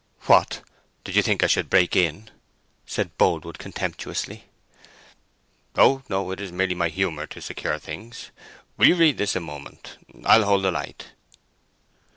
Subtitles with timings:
[0.21, 0.61] "What,
[1.03, 2.31] did you think I should break in?"
[2.87, 4.45] said Boldwood, contemptuously.
[5.75, 8.31] "Oh, no, it is merely my humour to secure things.
[8.77, 9.97] Will you read this a moment?
[10.25, 11.11] I'll hold the light."